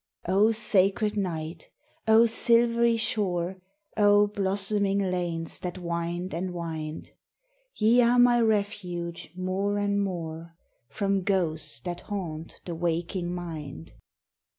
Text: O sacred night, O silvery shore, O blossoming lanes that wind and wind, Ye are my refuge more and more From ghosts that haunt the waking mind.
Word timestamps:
O 0.25 0.51
sacred 0.51 1.15
night, 1.15 1.69
O 2.07 2.25
silvery 2.25 2.97
shore, 2.97 3.57
O 3.95 4.25
blossoming 4.25 4.97
lanes 4.97 5.59
that 5.59 5.77
wind 5.77 6.33
and 6.33 6.55
wind, 6.55 7.11
Ye 7.75 8.01
are 8.01 8.17
my 8.17 8.41
refuge 8.41 9.31
more 9.35 9.77
and 9.77 10.03
more 10.03 10.55
From 10.89 11.21
ghosts 11.21 11.79
that 11.81 12.01
haunt 12.09 12.61
the 12.65 12.73
waking 12.73 13.31
mind. 13.31 13.93